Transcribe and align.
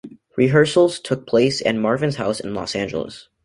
Rehearsals 0.35 0.99
took 0.99 1.27
place 1.27 1.61
at 1.63 1.75
Marvin's 1.75 2.15
house 2.15 2.39
in 2.39 2.55
Los 2.55 2.75
Angeles. 2.75 3.29